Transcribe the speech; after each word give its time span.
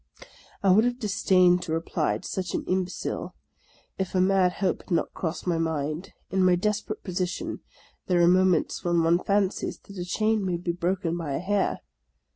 I 0.63 0.71
would 0.71 0.83
have 0.85 0.97
disdained 0.97 1.61
to 1.61 1.73
reply 1.73 2.17
to 2.17 2.27
such 2.27 2.55
an 2.55 2.63
imbecile, 2.65 3.35
if 3.99 4.15
a 4.15 4.19
mad 4.19 4.53
hope 4.53 4.81
had 4.81 4.89
not 4.89 5.13
crossed 5.13 5.45
my 5.45 5.59
mind. 5.59 6.13
In 6.31 6.43
my 6.43 6.55
desperate 6.55 7.03
posi 7.03 7.27
tion 7.29 7.59
there 8.07 8.19
are 8.23 8.27
moments 8.27 8.83
when 8.83 9.03
one 9.03 9.19
fancies 9.23 9.77
that 9.81 9.99
a 9.99 10.03
chain 10.03 10.43
may 10.43 10.57
be 10.57 10.71
broken 10.71 11.15
by 11.15 11.33
a 11.33 11.39
hair. 11.39 11.81